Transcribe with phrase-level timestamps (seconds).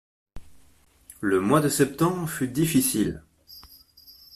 [1.19, 3.21] Le mois de septembre fut difficile.